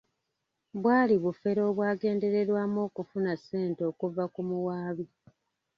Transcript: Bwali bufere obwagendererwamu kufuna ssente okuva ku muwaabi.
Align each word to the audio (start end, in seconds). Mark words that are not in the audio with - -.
Bwali 0.77 1.15
bufere 1.23 1.61
obwagendererwamu 1.69 2.81
kufuna 2.95 3.31
ssente 3.39 3.81
okuva 3.91 4.23
ku 4.33 4.41
muwaabi. 4.49 5.05